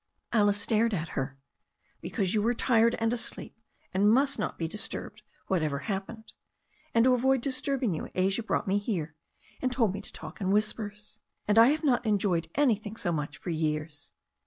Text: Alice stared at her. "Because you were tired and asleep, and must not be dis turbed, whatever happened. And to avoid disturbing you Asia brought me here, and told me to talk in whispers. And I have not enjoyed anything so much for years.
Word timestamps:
Alice 0.33 0.59
stared 0.59 0.95
at 0.95 1.09
her. 1.09 1.37
"Because 2.01 2.33
you 2.33 2.41
were 2.41 2.55
tired 2.55 2.95
and 2.95 3.13
asleep, 3.13 3.55
and 3.93 4.09
must 4.11 4.39
not 4.39 4.57
be 4.57 4.67
dis 4.67 4.87
turbed, 4.87 5.21
whatever 5.45 5.77
happened. 5.77 6.33
And 6.91 7.05
to 7.05 7.13
avoid 7.13 7.41
disturbing 7.41 7.93
you 7.93 8.09
Asia 8.15 8.41
brought 8.41 8.67
me 8.67 8.79
here, 8.79 9.13
and 9.61 9.71
told 9.71 9.93
me 9.93 10.01
to 10.01 10.11
talk 10.11 10.41
in 10.41 10.49
whispers. 10.49 11.19
And 11.47 11.59
I 11.59 11.67
have 11.67 11.83
not 11.83 12.03
enjoyed 12.03 12.49
anything 12.55 12.95
so 12.97 13.11
much 13.11 13.37
for 13.37 13.51
years. 13.51 14.11